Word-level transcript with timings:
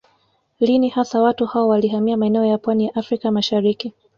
Lini 0.59 0.89
hasa 0.89 1.21
watu 1.21 1.45
hao 1.45 1.67
walihamia 1.67 2.17
maeneo 2.17 2.45
ya 2.45 2.57
pwani 2.57 2.85
ya 2.85 2.95
Afrika 2.95 3.27
ya 3.27 3.31
Mashariki 3.31 3.93